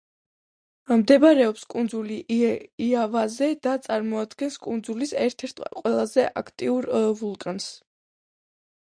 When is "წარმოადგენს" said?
3.83-4.57